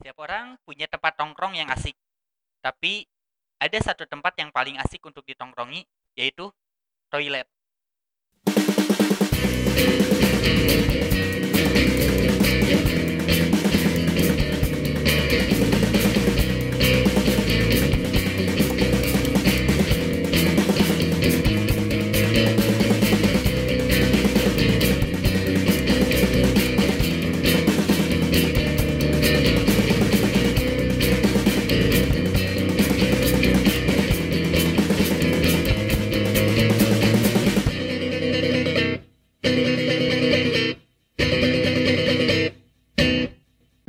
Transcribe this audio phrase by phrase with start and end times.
[0.00, 1.92] Setiap orang punya tempat tongkrong yang asik.
[2.64, 3.04] Tapi
[3.60, 5.84] ada satu tempat yang paling asik untuk ditongkrongi,
[6.16, 6.48] yaitu
[7.12, 7.44] toilet.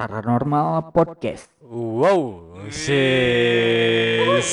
[0.01, 1.45] Paranormal Podcast.
[1.61, 4.49] Wow, sis.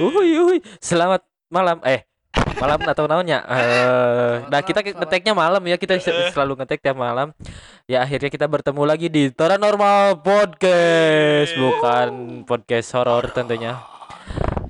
[0.00, 0.58] Uhuy, uhuy.
[0.80, 1.76] Selamat malam.
[1.84, 2.08] Eh,
[2.56, 3.44] malam atau naonnya?
[3.52, 5.76] Eh, nah kita ngeteknya malam ya.
[5.76, 7.36] Kita se- selalu ngetek tiap malam.
[7.84, 12.08] Ya akhirnya kita bertemu lagi di Paranormal Podcast, bukan
[12.48, 13.84] podcast horor tentunya.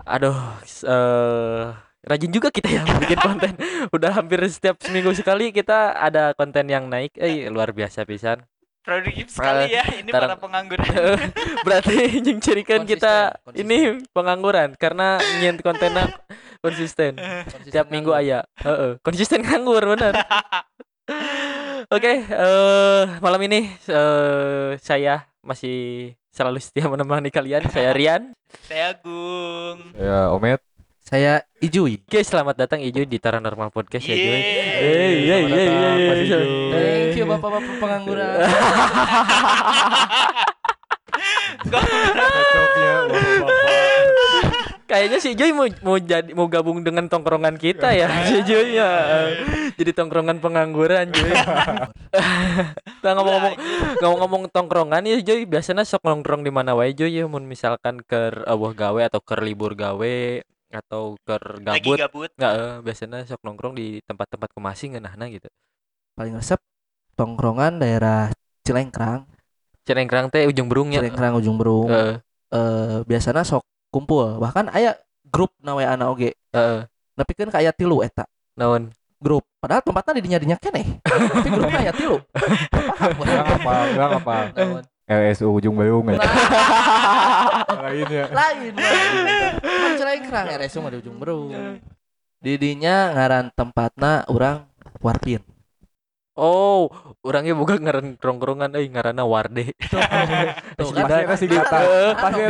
[0.03, 0.35] Aduh,
[0.83, 3.55] eh rajin juga kita ya bikin konten.
[3.95, 7.15] Udah hampir setiap seminggu sekali kita ada konten yang naik.
[7.15, 8.43] Eh, luar biasa pisan.
[8.89, 10.89] Produktif sekali ya, ini Tarang- para pengangguran.
[11.69, 16.09] Berarti yang cirikan kita Konsisten, ini pengangguran karena nyent kontennya
[16.65, 17.21] konsisten.
[17.69, 18.49] Tiap minggu aya.
[18.65, 20.17] Heeh, konsisten nganggur bener.
[21.95, 27.69] Oke, eh malam ini eh saya masih selalu setia menemani kalian.
[27.69, 28.33] Saya Rian.
[28.65, 29.93] Saya Agung.
[30.01, 30.65] Ya, Omet.
[31.09, 32.05] Saya Ijui.
[32.05, 34.13] Oke, selamat datang Ijo di Paranormal Podcast ya.
[34.13, 35.41] Eh, datang, iya.
[36.05, 36.21] Mas iya.
[36.21, 36.39] Ijo.
[36.69, 38.29] Thank you bapak-bapak pengangguran.
[44.85, 48.93] Kayaknya si Joy mau mau jadi mau gabung dengan tongkrongan kita ya, si Joy ya.
[49.81, 51.33] Jadi tongkrongan pengangguran Joy.
[53.01, 53.55] Nah, ngomong-ngomong
[54.05, 58.45] ngomong-ngomong tongkrongan ya Joy, biasanya sok nongkrong di mana wae Joy ya mun misalkan ke
[58.45, 61.97] eueuh gawe atau ke libur gawe atau ke Lagi gabut.
[61.99, 62.31] gabut.
[62.37, 65.49] Enggak, eh, biasanya sok nongkrong di tempat-tempat kemasing ngeunahna gitu.
[66.15, 66.61] Paling resep
[67.17, 68.31] tongkrongan daerah
[68.63, 69.25] Cilengkrang,
[69.89, 71.01] Cerengkrang teh ujung berungnya.
[71.01, 71.89] Cilengkrang ujung Berung.
[71.89, 72.21] Heeh,
[72.53, 74.37] Eh biasana sok kumpul.
[74.37, 74.93] Bahkan aya
[75.25, 76.37] grup nawe ana oge.
[76.53, 76.85] heeh.
[77.17, 78.93] Tapi kan kayak tilu eta Naon?
[79.19, 79.43] grup.
[79.59, 81.01] Padahal tempatnya di dinya dinya keneh.
[81.03, 82.21] Tapi grupnya aya tilu.
[83.59, 84.37] Apa, enggak apa.
[85.09, 86.21] LSU ujung Bayung ya.
[86.21, 86.31] Nah,
[87.83, 88.25] Lainnya.
[88.29, 89.53] lain lain.
[89.59, 91.51] Kan Cilengkrang RSU mah di ujung Berung.
[92.39, 94.69] Di dinya ngaran tempatna urang
[95.01, 95.41] Warpin.
[96.39, 96.87] Oh,
[97.27, 99.75] orangnya bukan ngaran tongkrongan euy ngaranna Warde.
[99.75, 99.99] Tuh
[100.87, 101.57] Aslina- Pasti Pasti di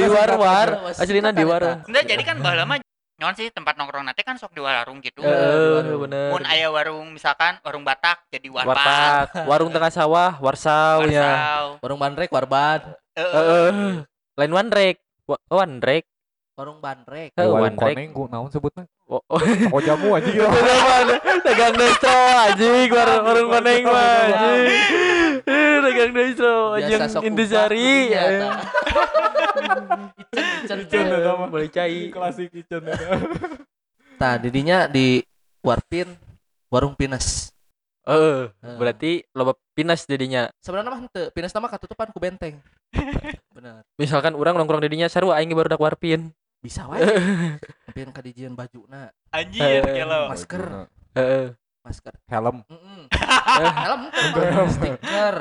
[0.04, 0.68] ada war-war.
[0.92, 1.00] singkatan.
[1.00, 1.62] Aslina di war.
[1.88, 2.68] Enggak, jadi kan baheula
[3.18, 5.26] mah nyaon sih tempat nongkrong nanti kan sok di warung gitu.
[5.26, 6.30] Heeh, bener.
[6.30, 8.70] Mun aya warung misalkan warung Batak jadi warpat.
[8.70, 11.74] Warpat, warung tengah sawah, warsau ya.
[11.82, 12.94] Warung Bandrek Warban.
[13.18, 13.34] Heeh.
[13.34, 14.06] Heeh.
[14.38, 15.02] Lain wandrek.
[15.26, 16.06] Wa- Wandrek.
[16.58, 17.30] Warung Bandrek.
[17.38, 18.82] Eh, Warung koneng ku naon sebutnya?
[19.06, 19.38] Oh, oh.
[19.70, 20.42] Oh jamu aja gitu.
[21.46, 24.66] Dagang distro anjing, warung warung koneng mah anjing.
[25.48, 26.34] Eh, Dagang eh.
[26.34, 27.00] Icen,
[30.58, 31.46] icen, Icen, eta mah.
[31.46, 32.10] Boleh cai.
[32.10, 32.90] Klasik kitchen
[34.18, 35.22] Nah, didinya di
[35.62, 36.10] Warpin
[36.74, 37.54] Warung Pines.
[38.02, 38.76] Heeh, Heeh.
[38.76, 40.50] berarti loba pinas jadinya.
[40.58, 42.58] Sebenarnya mah henteu, Pines nama katutupan ku benteng.
[43.54, 43.86] Bener.
[43.94, 46.34] Misalkan orang nongkrong didinya sarua aing baru dak warpin.
[46.58, 47.00] Bisa wae.
[47.86, 50.26] Tapi yang kadijian bajuna, Anjir, Eh, kelo.
[50.28, 51.54] masker, Heeh.
[51.86, 52.14] masker.
[52.26, 52.62] Helm.
[52.68, 53.74] Heeh.
[54.34, 55.34] Helm stiker.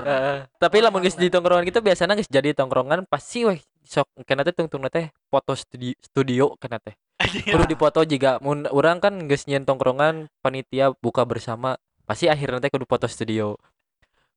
[0.55, 4.51] Tapi lamun geus di tongkrongan kita biasanya geus jadi tongkrongan pasti weh sok kena teh
[4.51, 6.93] tungtung teh foto studio, studio kena teh.
[7.17, 11.75] Kudu dipoto juga mun urang kan geus nyieun tongkrongan panitia buka bersama
[12.05, 13.57] pasti akhirnya teh kudu foto studio.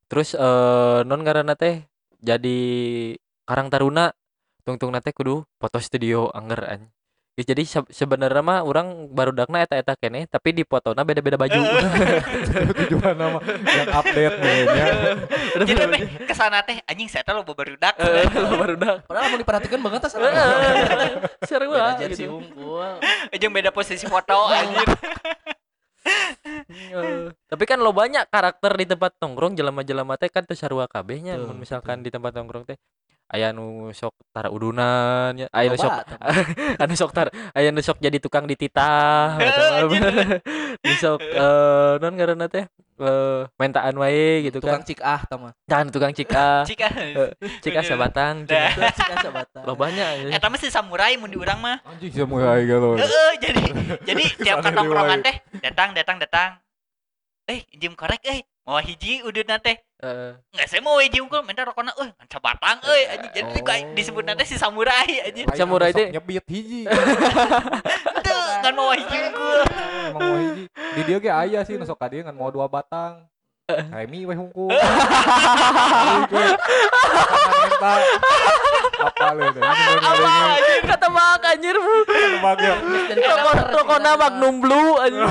[0.09, 1.85] Terus eh non ngaranna teh
[2.19, 2.59] jadi
[3.45, 4.11] Karang Taruna
[4.63, 6.83] tungtung teh kudu foto studio anger an.
[7.39, 11.57] Geus jadi se- sebenarnya mah urang barudakna eta-eta keneh tapi di fotona beda-beda baju.
[12.85, 14.87] Tujuan nama yang update nih ya.
[15.63, 17.95] Jadi meh ke sana teh anjing saya teh loba barudak.
[18.03, 19.07] Eh, barudak.
[19.07, 20.13] Padahal mau diperhatikan banget tas.
[21.47, 22.43] Seru Beda lah gitu.
[22.43, 22.99] unggul.
[23.41, 24.85] Jeung beda posisi foto anjir.
[26.71, 31.37] Eh, tapi kan lo banyak karakter di tempat nongkrong jelema-jelema teh kan teu sarua kabehnya
[31.53, 32.79] misalkan di tempat nongkrong teh
[33.31, 35.93] aya nu sok tara udunan ya aya nu sok
[36.83, 40.03] anu sok tar aya nu sok jadi tukang dititah gitu Eh, anjir.
[40.85, 42.67] nu sok eh non ngaranna teh
[43.01, 45.55] eh mentaan wae gitu Tukang kan cik ah tama.
[45.65, 46.89] jangan tukang cika Cika.
[47.61, 48.71] cika sabatang Dah.
[48.71, 48.93] cenah.
[48.93, 49.61] Cik ah sabata.
[49.63, 51.81] lo banyak Eta mah si samurai mun di urang mah.
[51.83, 52.95] Anjing samurai gitu.
[52.95, 53.63] Heeh, jadi
[54.05, 55.25] jadi tiap Ke sana katongkrongan riwayat.
[55.25, 56.51] teh datang datang datang.
[57.47, 60.33] Eh, jim korek eh mau hiji udutna teh Heeh.
[60.57, 63.63] nggak saya mau hiji unggul minta rokokna euy ngan sabatang euy anjing jadi Oh.
[63.63, 66.09] kayak disebut nanti si samurai anjing Aing Samurai teh.
[66.09, 66.89] nyebit hiji.
[68.17, 70.65] itu ngan mau hiji unggul Emang mau hiji.
[70.73, 73.29] Di dia ge aya sih nusok ka dieu ngan mau dua batang.
[73.71, 74.67] Remi weh hungkul.
[74.67, 76.43] Minta.
[79.01, 79.63] Apa lu teh?
[79.63, 81.77] Apa anjir kata bak anjir.
[83.71, 85.27] Rokokna si Magnum Blue anjir.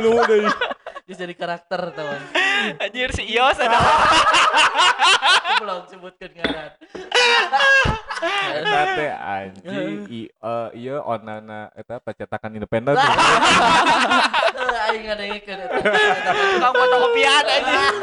[0.00, 0.48] Lu deui.
[1.02, 2.20] Terus jadi karakter teman.
[2.82, 3.78] Anjir si Ios ada
[5.62, 6.70] Belum sebutkan ngaran.
[8.22, 12.94] Eta teh anjing i eh, ieu onana eta percetakan independen.
[14.82, 15.56] Aing ada yang ikut.
[15.58, 17.96] tukang fotokopian anjing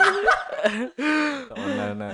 [1.55, 2.09] Onana.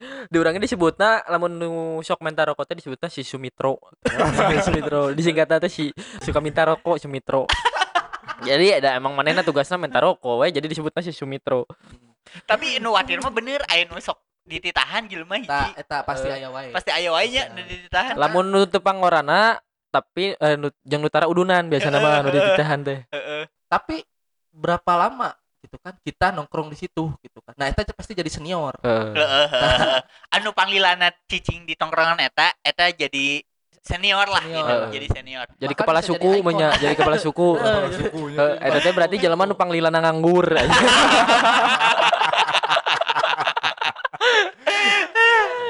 [0.00, 1.70] Di urangnya disebutna lamun nu
[2.00, 3.76] sok minta rokok teh disebutna si Sumitro.
[4.66, 5.92] Sumitro disingkatna teh si
[6.24, 7.44] suka minta rokok Sumitro.
[8.40, 11.68] Jadi ada emang manehna tugasna minta rokok we jadi disebutna si Sumitro.
[12.46, 16.52] tapi nu watir mah bener aya nu sok dititahan jelema hiji Tak, eta pasti aya
[16.52, 16.70] wae.
[16.70, 19.58] pasti aya wae nya nu dititahan Lamun nu teu pangorana
[19.90, 23.00] tapi eh, nu jeung nu tara udunan biasana mah nu dititahan teh.
[23.66, 24.04] Tapi
[24.54, 27.52] berapa lama gitu kan kita nongkrong di situ gitu kan.
[27.54, 28.80] Nah, eta pasti jadi senior.
[28.80, 29.46] Heeh.
[30.36, 33.44] anu panggilana cicing di tongkrongan eta eta jadi
[33.80, 34.60] senior lah Senior.
[34.60, 36.46] gitu jadi senior Jadi Bahkan kepala suku jadi ikon.
[36.46, 37.48] menya, jadi kepala suku.
[38.60, 40.46] Eta teh berarti jelema nu panglilana nganggur.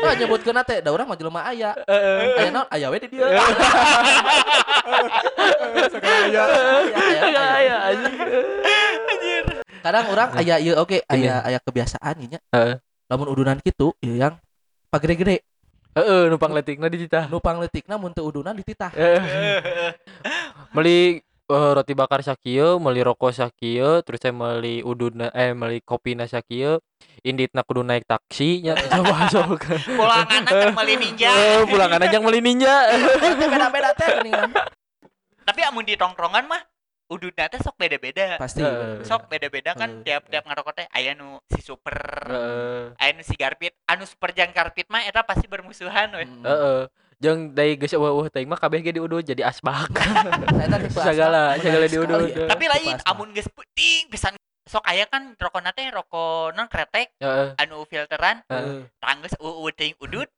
[0.00, 1.76] Nah, nyebutkeun teh da urang mah jelema aya.
[1.84, 2.66] Aya naon?
[2.72, 3.28] Aya we di dieu.
[5.92, 6.42] Sekarang aya.
[6.88, 7.76] Aya, aya, aya.
[7.92, 9.44] anjing.
[9.80, 12.40] Kadang orang aya ieu oke, aya aya kebiasaan nya.
[12.48, 12.80] Heeh.
[13.12, 14.40] Lamun udunan kitu ieu yang
[14.88, 15.44] pagede-gede.
[15.90, 17.26] Heeh, nu pangletikna dititah.
[17.26, 18.94] Nu pangletikna mun teu udunan dititah.
[18.94, 19.20] Heeh.
[20.74, 21.18] Meli
[21.50, 26.78] eh, roti bakar sakieu, meli rokok sakieu, terus saya meli uduna eh meli kopina sakieu,
[27.26, 29.66] inditna kudu naik taksi nya coba sok.
[29.98, 32.74] pulangan kan meli ninja Eh, pulangan aja meli ninja.
[33.50, 34.22] Beda-beda teh
[35.50, 36.62] tapi amun di tongkrongan mah
[37.10, 38.62] ududna teh sok beda-beda Pasti.
[38.62, 39.02] Heeh.
[39.02, 40.04] sok beda-beda kan Heeh.
[40.06, 42.94] tiap-tiap ngarokok teh aya nu si super Heeh.
[42.96, 46.42] aya nu si garpit anu super jang garpit mah eta pasti bermusuhan we Hmm.
[46.42, 46.80] Heeh.
[47.20, 49.92] Jeung dari geus eueuh teuing mah kabeh ge diudud jadi asbak.
[50.88, 52.28] Sagala Menarik diudud.
[52.28, 52.46] ya.
[52.46, 54.32] tapi lain amun geus puting pisan
[54.64, 57.58] sok aya kan rokokna teh rokok non kretek Heeh.
[57.58, 58.86] anu filteran Heeh.
[58.96, 60.30] tanggeus uueuh teuing udud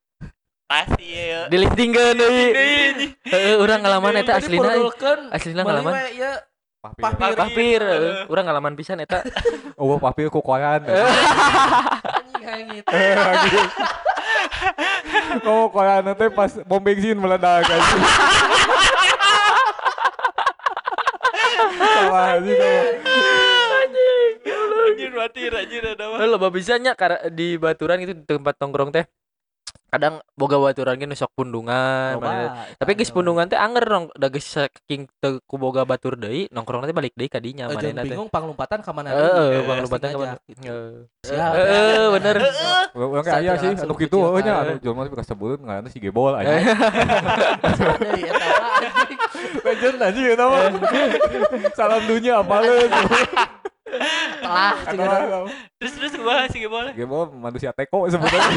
[0.65, 2.47] pasti ieu Dilistingkeun deui.
[3.23, 4.65] Heeh, urang ngalaman eta Tadi aslina.
[4.65, 4.75] eh.
[4.75, 5.93] perlukeun Aslina meuli ngalaman.
[6.11, 6.33] ieu
[6.83, 7.39] Papir.
[7.39, 7.83] Papir.
[8.27, 9.23] Urang ngalaman pisan eta.
[9.79, 10.83] Oh, papir ku koyan.
[13.19, 13.69] anjing.
[15.47, 18.03] Oh, koyan teh pas bom bensin meledak anjing.
[21.79, 22.59] Salah anjing
[26.99, 29.07] kara- di baturan itu di tempat nongkrong teh.
[29.93, 32.17] Kadang boga baturan ge nu sok pundungan.
[32.17, 36.17] Loba, Tapi geus eta pundungan teh anger nong da geus saking teu ku boga batur
[36.17, 38.09] deui, nongkrong teh balik deui ka dinya Eh, jeung manehna teh.
[38.09, 40.35] bingung panglumpatan ka mana Heeh, lupatan Pasti ka mana.
[40.49, 40.65] gitu.
[41.29, 41.53] Heeh.
[41.53, 42.37] Heeh, bener.
[42.93, 44.25] Urang kayak aya sih anu kitu kecil.
[44.25, 46.65] eueuh nya anu jelema teh kasebut ngaranna si Gebol anjing.
[49.61, 50.73] Legend anjing eta mah.
[51.73, 52.89] Salam dunia apaleun.
[54.87, 55.47] Cenah.
[55.81, 58.53] terus terus gua sih boleh Gebol manusia teko sebenarnya.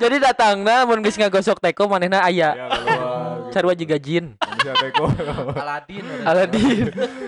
[0.00, 2.56] Jadi datangna mun geus ngagosok teko manehna aya.
[2.56, 2.66] Ya.
[3.52, 4.32] Sarua jiga jin.
[4.40, 5.12] Manusia teko.
[5.52, 6.04] Aladin.
[6.24, 6.86] Aladin.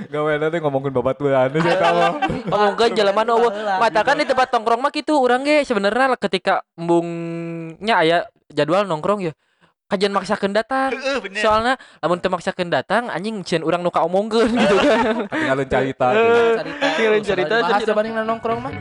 [0.08, 2.12] Gaweana teh ngomongkeun babaturan sih eta mah.
[2.48, 3.52] Ngomongkeun jelema nu eueuh.
[3.76, 9.32] Matakan di tempat nongkrong mah kitu urang ge sebenarnya ketika embungnya aya jadwal nongkrong ya
[9.92, 10.96] kajian maksakeun datang.
[10.96, 15.28] Bener Soalnya lamun teu maksakeun datang anjing cieun urang nu kaomongkeun gitu kan.
[15.28, 16.06] Tinggalin cerita.
[16.96, 18.74] Tinggalin cerita, Bahas dibanding nongkrong mah.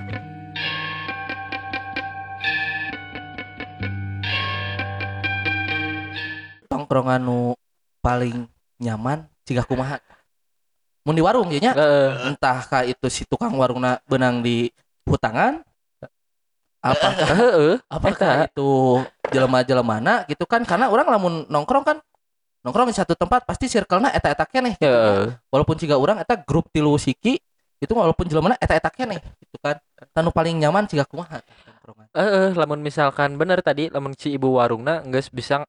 [6.72, 7.60] Tongkrongan nu
[8.00, 8.48] paling
[8.80, 10.00] nyaman jika kumaha.
[11.03, 11.74] Mun di warung ya nya.
[11.75, 12.32] Heeh.
[12.32, 14.72] Entah ka itu si tukang warungna benang di
[15.03, 15.60] hutangan
[16.82, 17.74] apakah Heeh.
[17.88, 21.98] apakah itu jelema-jelemana gitu kan karena orang lamun nongkrong kan
[22.66, 25.38] nongkrong di satu tempat pasti circle-na eta-eta keneh gitu kan.
[25.50, 27.42] Walaupun jika orang eta grup tilu siki
[27.82, 29.82] itu walaupun jelema eta-eta keneh gitu kan
[30.14, 32.08] tanu paling nyaman jika kumaha nongkrongan.
[32.14, 35.66] Heeh, lamun misalkan bener tadi lamun si ibu warungna geus bisa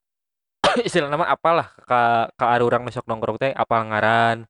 [0.87, 2.57] istilah nama apalah ka ka
[2.93, 4.45] sok nongkrong teh apal ngaran.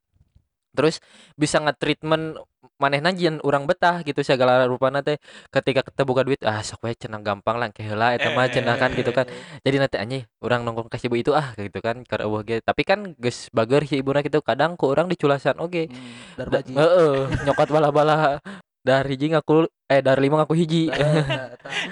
[0.73, 1.05] Terus
[1.37, 2.41] bisa nge-treatment
[2.83, 5.23] manehna jieun urang betah gitu segala rupana teh.
[5.55, 8.75] Ketika kita buka duit ah sok we cenah gampang lah ke heula eta mah cenah
[8.75, 9.31] kan gitu kan.
[9.63, 12.59] jadi nanti anjing orang nongkrong kasih ibu itu ah gitu kan ke eueuh ge.
[12.59, 15.95] Tapi kan geus bager si ibuna gitu kadang ku orang diculasan oge Hmm,
[16.35, 17.15] Da- darbaji heeh
[17.47, 18.39] nyokot bala-bala
[18.83, 20.91] dari hiji ngaku eh dari lima ngaku hiji.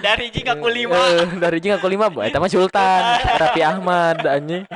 [0.01, 0.97] Dari jika aku lima.
[0.97, 3.03] Eh, dari hiji ngaku lima bu eta mah Sultan
[3.39, 4.67] Rapi Ahmad anjing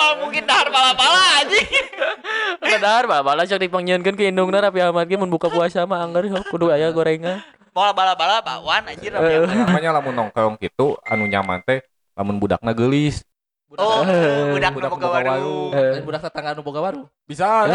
[0.00, 1.68] Malah mungkin dahar bala-bala anjing.
[2.72, 6.72] Kadar bala-bala sok dipanggieunkeun ke indungna Rapi Ahmad ge mun buka puasa mah anggar kudu
[6.72, 7.44] aya gorengan.
[7.70, 9.44] Malah bala-bala bakwan anjir Eh.
[9.44, 9.68] Ahmad.
[9.68, 11.84] namanya lamun nongkrong gitu anu nyaman teh
[12.16, 13.20] lamun budakna geulis.
[13.70, 15.30] Oh, Eh, budak budak boga warung.
[15.30, 15.70] warung.
[15.70, 17.70] Eh, Lain budak tetangga nu boga baru bisa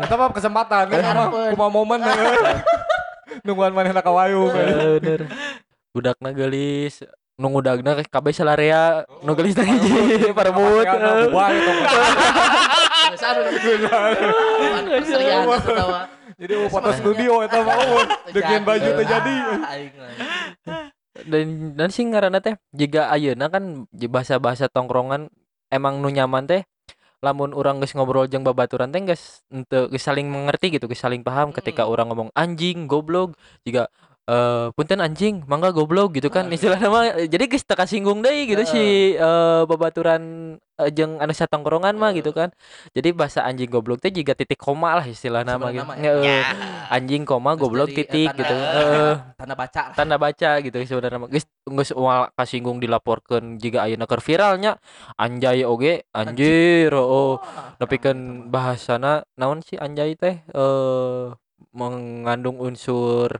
[0.00, 2.00] kita mah kesempatan kan kumaha momen
[3.44, 5.28] nungguan manehna ka wayung Eh, bener.
[5.92, 7.04] Budakna geulis
[7.36, 10.96] nu ngudagna kabeh salarea nu geulis teh hiji parebut eh.
[16.40, 19.36] jadi mau foto studio eta mah oh, dengan baju teh jadi.
[21.28, 25.28] Dan dan sih ngaranna teh jika ayeuna kan bahasa-bahasa tongkrongan
[25.68, 26.64] emang nu nyaman teh
[27.20, 29.00] lamun orang geus ngobrol jeung babaturan teh
[29.52, 33.36] henteu geus saling mengerti gitu geus saling paham ketika orang ngomong anjing goblok.
[33.68, 33.92] Jika
[34.26, 38.50] eh punten anjing mangga goblok gitu kan istilahnya mah eh, jadi geus teu kasinggung deui
[38.50, 38.82] gitu si
[39.14, 40.22] eh, babaturan
[40.82, 42.50] eh, jeung anu satongkrongan mah gitu kan.
[42.90, 45.86] Jadi bahasa anjing goblok teh juga titik koma lah istilahnya mah gitu.
[45.86, 46.22] Heeh.
[46.26, 46.42] Ya.
[46.90, 48.56] anjing koma Terus goblok jadi, eh, titik tanda- gitu.
[48.58, 49.14] Heeh.
[49.38, 49.94] Tanda baca lah.
[49.94, 51.30] tanda baca gitu sebenarnya mah.
[51.30, 54.74] Geus geus moal kasinggung dilaporkeun jika ayeuna keur viralnya.
[55.14, 57.38] Anjay oge anjir oh
[57.78, 60.42] tapi kan bahasana naon sih anjay teh?
[60.50, 61.24] Eh
[61.72, 63.38] mengandung unsur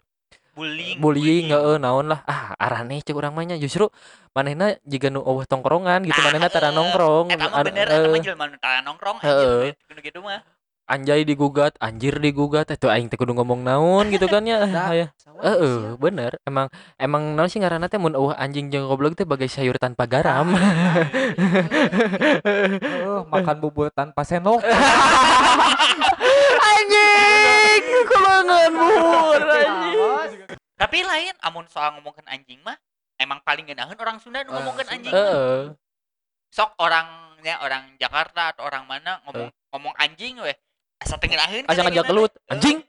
[0.57, 0.97] Bullying.
[0.97, 3.93] bullying heeh naon lah ah arane cek urang mah nya justru
[4.33, 8.09] manehna jiga nu eueuh tongkrongan gitu Nah, manehna tara eh, nongkrong Eta mah bener, eta
[8.09, 9.77] mah eh, jelema nu tara nongkrong anjir.
[10.01, 10.41] Gitu mah.
[10.87, 14.63] anjay digugat anjir digugat itu aing teh kudu ngomong naon gitu kan ya
[15.37, 16.41] Heeh, sih, bener.
[16.49, 20.09] Emang emang naon sih ngaranna teh mun eueuh anjing jeung goblok teh bagai sayur tanpa
[20.09, 20.57] garam.
[22.47, 24.65] Heeh, makan bubur tanpa sendok
[26.73, 30.25] anjing, kulangan bubur anjing.
[30.76, 32.76] Tapi lain amun soal ngomongkeun anjing mah
[33.16, 34.97] emang paling geunaheun orang Sunda nu Orang ngomongkeun Sunda.
[34.97, 35.12] anjing.
[35.12, 35.25] mah.
[35.25, 35.61] Heeh.
[36.49, 40.56] Sok orangnya orang Jakarta atau orang mana ngomong ngomong anjing weh.
[40.97, 42.33] Asa tengenaheun Asa kan ngajak kelut.
[42.47, 42.80] Anjing.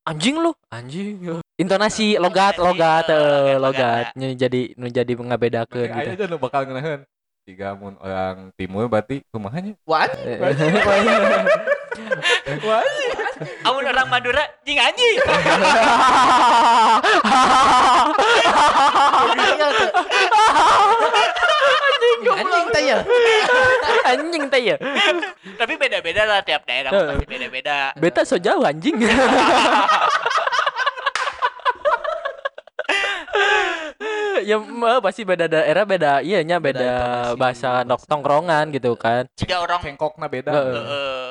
[0.00, 1.20] Anjing lu, anjing.
[1.56, 4.04] Intonasi logat, logat, Eh, eh, logat, logat.
[4.16, 6.10] Nya jadi nu jadi mengabedakeun Ayo gitu.
[6.16, 7.04] aja nu bakal ngeunaheun
[7.50, 10.06] tiga mun orang timur berarti kumahanya Wah,
[13.66, 15.18] Amun orang Madura jing anjing.
[22.30, 22.98] anjing teh ya.
[24.06, 24.76] anjing teh ya.
[25.58, 27.90] Tapi beda-beda lah tiap daerah pasti beda-beda.
[27.98, 28.94] Beta so jauh anjing.
[34.48, 36.94] ya mah pasti beda daerah beda iya nya Beda beda
[37.34, 40.74] bahasa tongkrongan gitu kan Jika orang cengkokna beda Heeh.
[40.74, 41.24] Heeh.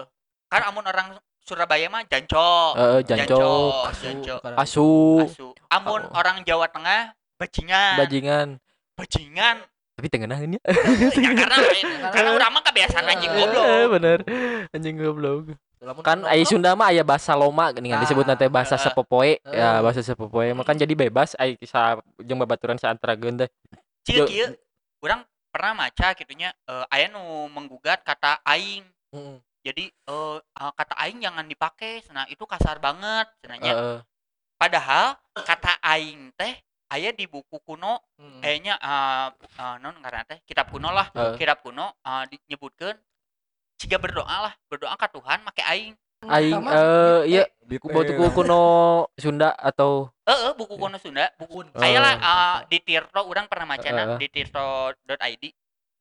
[0.47, 2.71] kan amun orang Surabaya mah jancok.
[2.75, 4.39] eh jancok Asu, jancok.
[4.53, 4.89] asu
[5.23, 5.47] Asu.
[5.67, 6.13] Amun Oh.
[6.13, 7.97] orang Jawa Tengah bajingan.
[7.97, 8.47] bajingan
[8.93, 9.57] Bajingan.
[9.95, 10.61] tapi tengenahin ya
[11.11, 11.57] ya karena
[12.13, 13.63] karena orang mah kebiasaan anjing Eh, goblok.
[13.65, 14.19] Eh, bener
[14.71, 15.37] anjing goblok
[15.79, 19.79] kan nongkrong, Sunda mah aya bahasa loma gini kan disebut nanti bahasa Ah, sepopoe ya
[19.79, 23.49] bahasa sepopoe mah kan jadi bebas ai kisah jeung babaturan saantarageun teh
[24.03, 24.47] Cik Jo- kieu
[24.99, 28.83] orang pernah maca gitunya eh aya nu menggugat kata aing.
[29.15, 29.39] Mm.
[29.59, 33.73] Jadi eh, kata aing jangan dipakai, nah itu kasar banget cenanya.
[33.75, 33.99] Heeh.
[34.59, 36.53] Padahal kata aing teh
[36.91, 38.39] aya di buku kuno Mm.
[38.43, 41.35] kayaknya eh eh, non karena teh kitab kuno lah, Heeh.
[41.39, 42.97] kitab kuno eh dinyebutkeun
[43.79, 45.95] jika berdoa lah, berdoa ke Tuhan make aing.
[46.19, 48.61] aing eh iya Gitu buku kuno
[49.15, 51.63] Sunda atau Eh, buku kuno Sunda, buku.
[51.79, 54.17] Aya lah eh, di Tirto orang pernah macana Heeh.
[54.19, 55.43] di tirto.id.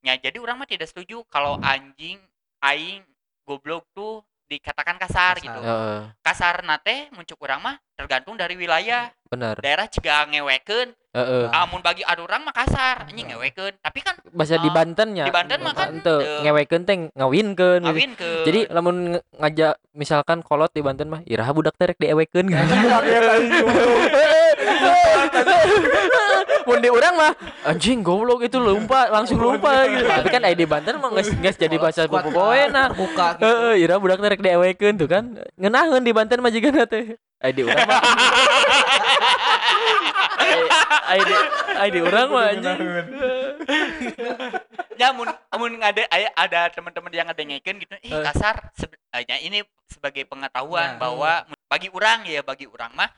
[0.02, 2.18] Ya, jadi orang mah tidak setuju kalau anjing,
[2.62, 3.02] aing,
[3.46, 5.44] goblok tuh dikatakan kasar, Kasar.
[5.44, 5.60] gitu.
[5.60, 9.12] Heeh, Kasar nate muncul orang mah tergantung dari wilayah.
[9.28, 11.46] bener Daerah jika ngewekeun, Heeh.
[11.50, 13.74] amun bagi ada orang mah kasar, anjing ngewekeun.
[13.82, 16.18] Tapi kan bahasa di Ah, Banten ya di Banten mah kan teu.
[16.46, 17.88] ngewekeun teh ngawinkeun gitu.
[17.90, 18.96] ngawin ke jadi lamun
[19.34, 22.46] ngajak misalkan kolot di Banten mah iraha budak terek diewekeun.
[26.68, 27.32] Mun di urang mah
[27.64, 29.88] anjing goblok itu lumpa langsung lumpa.
[29.88, 30.04] Gitu.
[30.04, 33.44] Tapi kan di Banten mah geus geus jadi bahasa popoena terbuka gitu.
[33.48, 35.24] heeh ira budak terek diewekeun tuh kan.
[35.56, 37.16] Ngeunaheun di Banten mah jiga teh.
[37.38, 38.02] Ai di urang mah
[41.74, 42.78] Ai di urang mah anjing.
[44.96, 46.02] Ya mun mun ada
[46.34, 47.94] ada teman-teman yang ngedengekeun gitu.
[47.98, 48.22] Eh Eh.
[48.22, 48.70] kasar.
[48.74, 51.00] Sebe- eh, ya, ini sebagai pengetahuan Nah.
[51.00, 51.32] bahwa
[51.66, 53.10] bagi orang ya bagi orang mah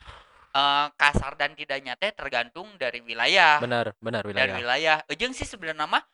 [0.51, 3.59] eh, kasar dan tidaknya teh tergantung dari wilayah.
[3.59, 4.57] Benar benar dari wilayah.
[4.59, 4.97] wilayah.
[5.09, 6.05] Ejeng sih sebenarnya mah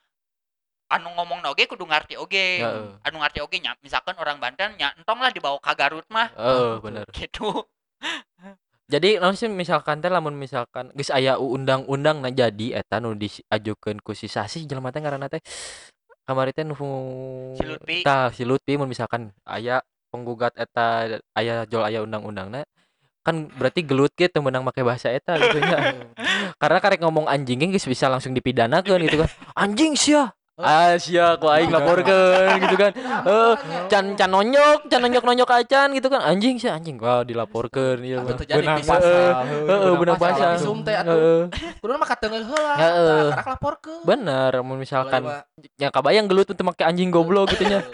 [0.87, 2.63] anu ngomong oge kudu ngarti oge.
[2.63, 2.87] Heeh.
[3.03, 6.31] anu ngarti oge nya misalkan orang Banten nya entong lah dibawa ke Garut mah.
[6.37, 7.05] Oh benar.
[7.11, 7.43] Gitu
[8.87, 14.15] jadi sih misalkan teh lamun misalkan geus aya undang-undang nah jadi eta nu diajukeun ku
[14.15, 15.43] si Sasi jelema teh ngaranna teh
[16.23, 16.75] kamari teh nu
[17.59, 18.07] Si Lutfi.
[18.07, 19.83] tah si Lutfi mun misalkan aya
[20.15, 22.63] penggugat eta aya jol aya undang-undangna
[23.27, 25.99] kan berarti gelut gitu menang make bahasa eta gitu nya.
[26.63, 29.31] Karena karek ngomong anjing geus bisa langsung dipidanakeun gitu kan.
[29.67, 33.53] Anjing sia ah sia ku aing laporkeun gitu kan Heeh,
[33.93, 38.25] can can nonyok can nonyok nonyok acan gitu kan anjing sih anjing wah dilaporkeun ieu
[38.25, 38.97] teu Benang pisah.
[38.97, 39.31] pasal.
[39.69, 40.33] Heeh, benang pasal.
[40.33, 40.53] pasal.
[40.57, 41.53] Visum teh atuh.
[41.77, 42.73] Kudu mah kateungel heula.
[42.73, 43.25] Heeh.
[43.37, 44.01] Karak laporkeun.
[44.09, 45.29] bener mun misalkan
[45.77, 47.85] ya kabayang gelut untuk make anjing goblok gitu nya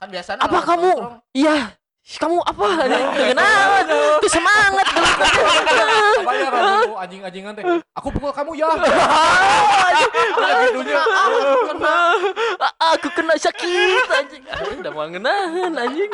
[0.00, 0.92] Kan biasanya apa kamu
[1.30, 2.66] iya kamu apa
[3.12, 7.64] kenapa tuh semangat Apa ya kamu anjing-anjingan teh?
[7.96, 8.72] Aku pukul kamu ya.
[8.72, 8.80] Ah,
[11.68, 11.96] kena.
[12.96, 16.10] Aku kena sakit anjing Ah, udah mau ngenahan anjing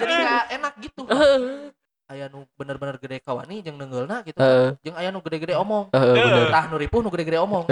[0.00, 1.02] Jadi nggak enak gitu.
[1.08, 1.72] Heeh,
[2.12, 4.36] Aya nu bener-bener gede kawani jeung neungeulna gitu.
[4.36, 5.88] heeh, Jeung aya nu gede-gede omong.
[5.92, 7.64] bener Tah nu ripuh nu gede-gede omong.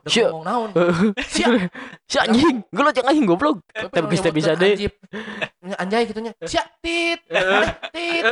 [0.00, 0.32] Dek Sia.
[0.32, 0.70] ngomong naon?
[1.32, 1.44] si
[2.08, 4.76] si anjing gelut yang anjing goblok tapi geus teh bisa deh
[5.76, 6.32] Anjay gitunya.
[6.48, 7.20] Sia tit.
[7.92, 8.24] Tit.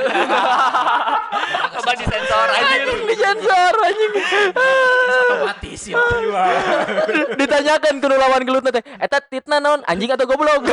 [1.76, 4.12] coba disensor aja disensor anjing
[5.28, 5.96] Otomatis ya.
[7.40, 10.64] ditanyakan ke lawan gelut teh eta titna naon anjing atau goblok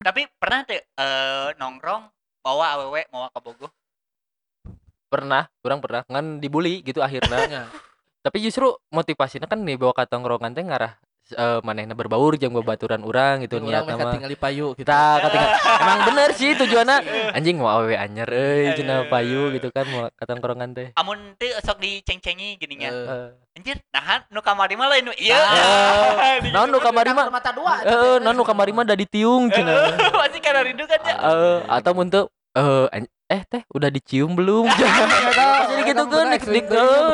[0.00, 2.08] tapi pernah teh eh, nongkrong
[2.40, 3.70] bawa awewe mau ke Bogor
[5.12, 7.62] pernah orang pernah ngan dibully gitu akhirnya Ya.
[8.24, 10.96] tapi justru motivasinya kan dibawa ke tongkrongan teh ngarah
[11.32, 14.86] eh, manehna berbaur jeung babaturan urang gitu Urang niatna mah tinggal di payu gitu.
[14.86, 16.96] kita ketinggal emang bener sih tujuannya.
[17.36, 20.88] Anjing mau awewe anyer euy cenah payu gitu kan mau ke tongkrongan teh.
[20.94, 23.06] Amun teh sok diceng-cengi gini nya Eh.
[23.06, 25.38] Eh, anjir nahan nu kamari mah lain nu iya.
[26.40, 27.26] Eh, naon nu kamari mah?
[27.28, 27.82] mata dua.
[27.82, 29.94] eh naon nu kamari mah da ditiung cenah.
[30.20, 34.66] Pasti karena rindu kan ya Eh, atau untuk eh an- eh teh udah dicium belum?
[34.66, 36.60] Jadi gitu kan di, di,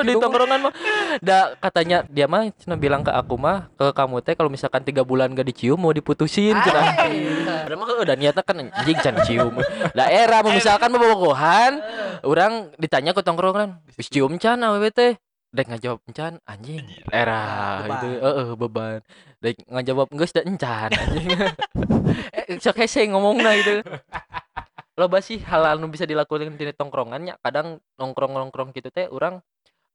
[0.08, 0.72] di tongkrongan mah.
[1.20, 5.04] da katanya dia mah cina bilang ke aku mah ke kamu teh kalau misalkan tiga
[5.04, 6.80] bulan gak dicium mau diputusin cina.
[7.68, 9.60] Padahal mah udah niatnya kan anjing can cium
[9.92, 11.84] daerah mau misalkan mau bobogohan
[12.24, 15.20] orang ditanya ke tongkrongan wis cium can awewe teh?
[15.52, 18.08] Dek ngajawab encan anjing era gitu.
[18.24, 19.00] heeh beban.
[19.40, 21.28] Dek ngajawab geus da encan anjing.
[22.32, 23.82] Eh sok hese ngomongna gitu
[24.96, 29.44] loba sih hal anu bisa dilakukan di tongkrongannya kadang nongkrong nongkrong gitu teh orang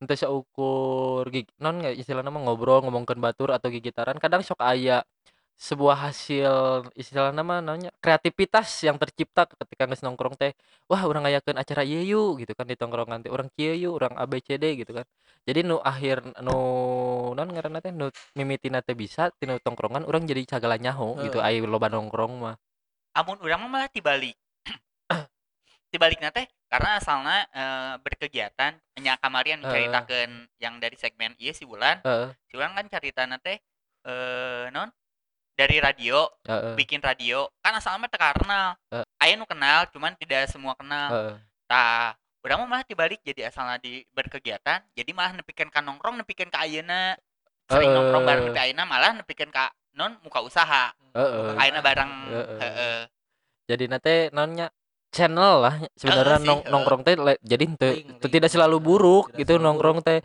[0.02, 5.06] entah seukur gig non nggak istilahnya mah ngobrol ngomongkan batur atau gigitaran kadang sok aya
[5.62, 6.54] sebuah hasil
[6.98, 10.58] istilahnya mah namanya kreativitas yang tercipta ketika nges nongkrong teh.
[10.90, 13.30] Wah orang ngayakeun acara ieu yuk gitu kan di tongkrongan teh.
[13.30, 15.06] Orang kieu yuk orang ABCD gitu kan.
[15.46, 16.58] Jadi nu akhir nu
[17.38, 21.62] non ngaranna teh nu mimitina teh bisa tina tongkrongan orang jadi cagala nyaho gitu aya
[21.62, 22.56] loba nongkrong mah.
[23.14, 24.34] Amun urang mah malah dibalik
[25.92, 29.68] dibalik teh karena asalnya eh, berkegiatan nya kamarian Heeh.
[29.68, 32.32] menceritakan yang dari segmen iya si bulan heeh.
[32.48, 33.60] Si bulan kan cerita teh
[34.08, 34.88] eh non
[35.52, 36.74] dari radio heeh.
[36.80, 37.46] bikin radio.
[37.60, 39.04] Kan asalnya teh karena Eh.
[39.20, 41.10] aya nu kenal cuman tidak semua kenal.
[41.12, 41.36] Heeh.
[41.68, 43.20] Tah urang mah malah dibalik.
[43.22, 47.20] Jadi asalnya di berkegiatan jadi malah nepikeun ka nongkrong nepikeun ka ayeuna.
[47.68, 50.96] Sering nongkrong bareng nepi ayeuna malah nepikeun ka non muka usaha.
[51.14, 51.60] Heeh.
[51.60, 52.12] Ayeuna bareng.
[52.32, 52.58] Heeh.
[52.64, 53.00] heeh.
[53.68, 54.72] Jadi nate nonnya
[55.12, 56.72] channel lah sebenarnya sih, nong- heeh.
[56.72, 58.24] nongkrong teh jadi link.
[58.32, 60.20] tidak selalu buruk Tidak gitu selalu nongkrong teh.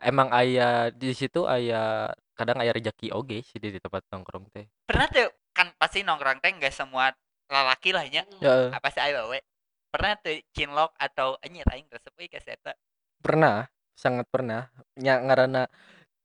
[0.00, 4.64] Emang aya di situ aya kadang aya rezeki oge sih di, tempat nongkrong teh.
[4.88, 7.12] Pernah tuh kan pasti nongkrong teh nggak semua
[7.52, 8.72] lalaki lah nya Heeh.
[8.72, 9.44] apa sih ayo we.
[9.92, 12.72] Pernah tuh cinlok atau anjir aing resep we ka eta
[13.20, 14.72] pernah sangat pernah.
[14.96, 15.68] Nya ngaranna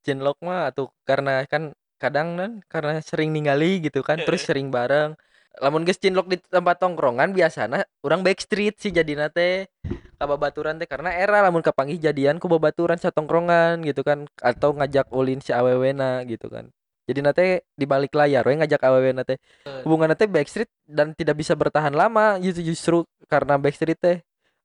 [0.07, 5.15] cinlok mah atau karena kan kadang kan karena sering ningali gitu kan terus sering bareng
[5.61, 9.71] lamun geus cinlok di tempat tongkrongan biasana orang backstreet sih jadi nate
[10.17, 10.87] kababaturan teh.
[10.89, 15.51] Karena era lamun kapanggih jadian ku babaturan sa tongkrongan gitu kan atau ngajak ulin si
[15.51, 16.71] awewena gitu kan.
[17.05, 17.45] Jadi nate
[17.77, 19.37] di balik layar we ngajak awewena teh.
[19.85, 22.97] Hubungan teh backstreet dan tidak bisa bertahan lama gitu justru
[23.29, 24.17] karena backstreet teh.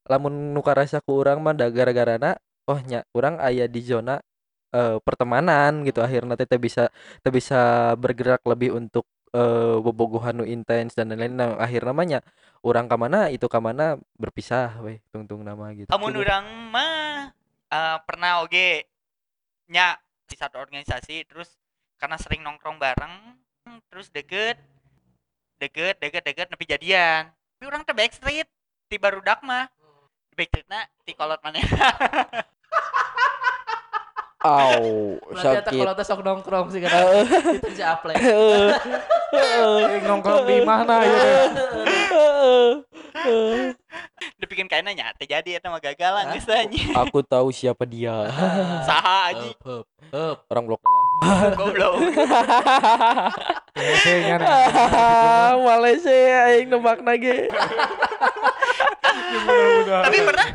[0.08, 4.18] Lamun nuka rasa ku urang mah da gara-garana oh nya urang aya di zona
[4.72, 6.00] eh, pertemanan gitu.
[6.00, 6.88] Akhirnya teh bisa
[7.20, 11.34] teh bisa bergerak lebih untuk eh, bobogohan nu intens dan lain-lain.
[11.34, 12.18] Nah, akhirnya namanya
[12.60, 15.90] orang kamana itu kamana berpisah weh tungtung nama gitu.
[15.90, 17.30] Amun urang mah
[17.70, 18.86] eh, pernah oge
[19.70, 21.54] nya di satu organisasi terus
[21.98, 23.38] karena sering nongkrong bareng
[23.90, 24.58] terus deket
[25.60, 27.30] deket deket deket nepi jadian.
[27.30, 28.48] Tapi orang teh backstreet
[28.88, 29.68] ti barudak mah.
[30.34, 31.60] Backstreetna ti kolot mana
[34.40, 35.76] Au, Berarti sakit.
[35.76, 36.92] kalau teh sok nongkrong sih kan.
[37.52, 38.16] Itu si Aple.
[38.16, 38.72] Heeh.
[39.30, 39.80] Heeh.
[39.90, 41.20] Eh, nongkrong di mana ya
[44.40, 46.32] dibikin kayaknya nyate jadi eta mah gagal lah Hah?
[46.32, 48.26] geus anjing Aku tahu siapa dia.
[48.88, 50.38] saha anjing Hup, hup, hup.
[50.48, 50.80] Orang blok.
[51.54, 51.94] goblok
[53.76, 54.36] Biasanya
[55.68, 56.16] Malaysia
[56.48, 57.48] aing nebak nage.
[59.86, 60.46] tapi pernah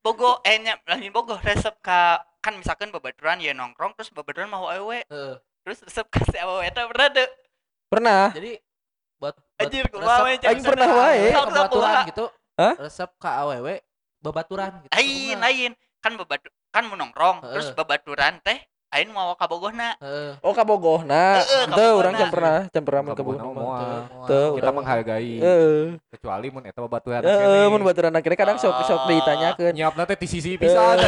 [0.00, 4.70] bogo eh nya lain bogo resep ka kan misalkan babaturan ya nongkrong terus babaturan mau
[4.70, 5.34] awewe Heeh.
[5.66, 7.26] terus resep ka si awewe eta pernah tuh
[7.86, 8.34] Pernah.
[8.34, 8.58] Jadi
[9.22, 11.30] buat, buat anjir resep- kumaha Aing pernah wae.
[11.30, 12.26] Babaturan gitu.
[12.58, 12.74] Hah?
[12.82, 13.74] Resep ka awewe
[14.18, 14.90] babaturan gitu.
[14.90, 18.58] lain lain kan babatu kan mau nongkrong terus babaturan teh
[18.96, 20.40] aing mau ka bogohna Heeh.
[20.40, 21.24] Oh kabogohna.
[21.38, 21.96] Heeh, Teu kabogohna.
[21.96, 23.44] urang can pernah, can pernah kabogohna.
[23.46, 23.88] moal.
[24.24, 24.74] Teu, Tuh, kita urang.
[24.76, 25.32] menghargai
[26.10, 29.08] kecuali mun eta babaturan Heeh, mun baturan akhirnya kadang sok sok Ah.
[29.08, 29.72] ditanyakeun.
[29.72, 30.96] nyiapna teh ti sisi pisan.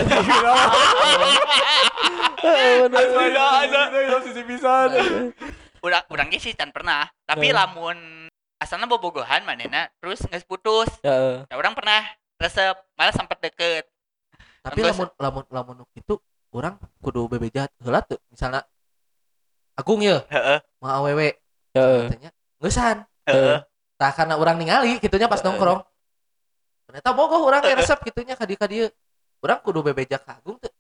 [2.39, 4.89] Ada ada ada sisi pisan.
[5.79, 8.27] urang urang sih can pernah tapi lamun
[8.59, 11.47] asalna bobogohan manena terus geus putus Heeh.
[11.47, 12.03] ya orang pernah
[12.37, 13.87] resep malah sempat deket
[14.61, 16.19] Tapi lamun lamun lamun nu kitu
[16.53, 18.19] orang kudu bebeja heula tuh.
[18.31, 18.65] Misalnya
[19.79, 21.39] Agung ya heeh mau awewe
[21.75, 22.03] Heeh.
[22.11, 22.97] katanya ngeusan.
[23.29, 23.59] heeh
[23.99, 25.83] Tah karena orang ningali gitunya pas nongkrong.
[26.87, 28.87] Ternyata bogoh orang kayak resep gitunya ka dieu ka dieu.
[29.43, 30.71] Urang kudu bebeja ka Agung tuh.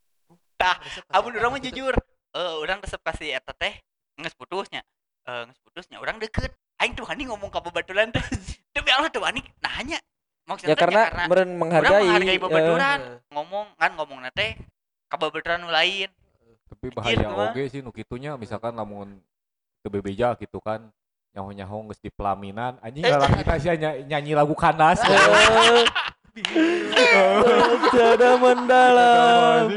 [0.59, 0.75] Tah,
[1.15, 1.67] amun urang Eta mah gitu.
[1.71, 1.95] jujur
[2.35, 3.79] eh urang resep kasih eta teh
[4.19, 4.83] geus putusnya
[5.25, 6.51] eh geus putusnya urang deket
[6.83, 8.21] aing tuh hani ngomong ka babaturan teh
[8.75, 10.03] demi Allah tuh hani nanya
[10.51, 12.03] maksudnya Ya karena karena meureun menghargai.
[12.11, 12.99] menghargai eh, babaturan.
[12.99, 13.19] Heeh.
[13.31, 14.59] ngomong kan ngomong teh
[15.57, 16.09] nu lain
[16.69, 17.51] Tapi bahaya kumaha?
[17.51, 19.19] oge sih nu kitunya misalkan lamun
[19.81, 20.87] teu bebeja gitu kan
[21.31, 24.99] nyaho-nyaho geus di pelaminan anjing lalaki sia ny- nyanyi lagu kandas.
[27.89, 29.75] Tiada mendalam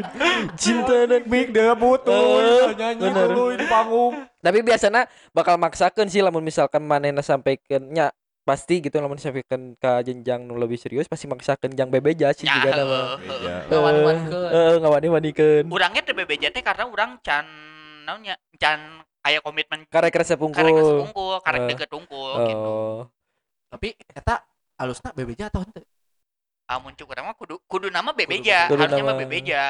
[0.54, 4.14] cinta dan Mik dia butuh Eh, nyanyi dulu di panggung.
[4.38, 9.92] tapi biasanya bakal maksakan sih lamun misalkan manena sampaikan nya pasti gitu lamun sampaikan ke
[10.02, 14.74] jenjang nu lebih serius pasti maksakan jang bebeja sih ya juga nama heeh, heeh.
[14.82, 15.64] Ngawani-wanikeun.
[15.64, 17.46] eh urangnya teh bebeja teh karena urang can
[18.02, 18.82] naonnya can
[19.22, 21.68] aya komitmen karek resep karek unggul unggul karek Eh.
[21.70, 23.00] deket unggul gitu oh
[23.70, 24.42] Tapi eta
[24.76, 25.86] alusna bebeja atau henteu?
[26.68, 29.22] amun cuk urang mah kudu kudu nama bebeja Kudu harusnya mah nama.
[29.22, 29.62] bebeja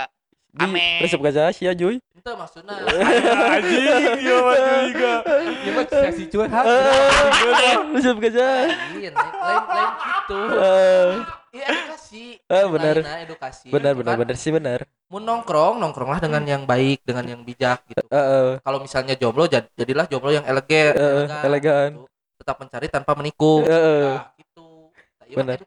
[0.53, 0.99] Ame.
[0.99, 2.75] resep gaza ya Juy Henteu maksudna.
[3.55, 3.83] Anjing,
[4.19, 5.13] iya mah juga.
[5.41, 6.65] Iya mah sesi curhat.
[6.67, 10.39] Eh, resep gaza Lain, lain, lain, lain gitu.
[10.53, 11.11] Eh,
[11.51, 12.23] Iya edukasi.
[12.41, 12.95] Eh, benar.
[12.99, 13.67] Lainna edukasi.
[13.67, 14.21] benar gitu benar kan.
[14.23, 14.79] benar sih benar
[15.11, 17.99] Mun nongkrong, nongkronglah dengan yang baik, dengan yang bijak gitu.
[18.07, 21.89] Heeh, Kalau misalnya jomblo, jad- jadilah jomblo yang elegan, Eh, elegan.
[21.99, 22.07] gitu.
[22.39, 23.67] Tetap mencari tanpa menikung.
[23.67, 24.15] Heeh.
[24.15, 24.67] Nah, gitu.
[24.95, 25.57] Nah, iya Benar.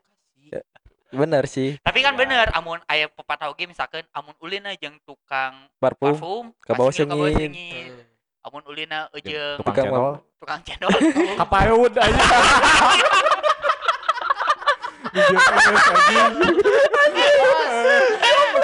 [1.15, 2.21] Benar sih tapi kan Ya.
[2.21, 7.51] bener amun aya pepatah oge misalkan amun ulina jeung tukang parfum parfum Ka bawah sengit.
[7.51, 7.91] Eh,
[8.43, 9.87] amun ulina jeung Tukang
[10.39, 10.91] Tukang channel.
[10.93, 10.93] tukang cendol
[11.41, 12.29] Kapayun aja.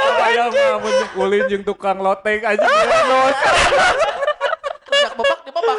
[0.00, 2.60] Kapayun mah mun ulin jeung tukang loteng aja.
[5.00, 5.78] Jak bebak di bebak.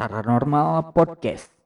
[0.00, 1.59] Paranormal Podcast.